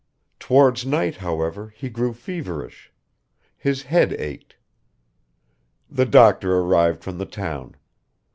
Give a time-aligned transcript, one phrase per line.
[0.39, 2.91] Towards night, however, he grew feverish;
[3.55, 4.55] his head ached.
[5.91, 7.75] The doctor arrived from the town.